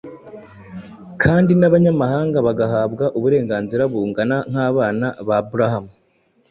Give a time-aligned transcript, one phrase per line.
[1.23, 5.91] kandi n’abanyamahanga bagahabwa uburenganzira bungana nk’abana ba Aburahamu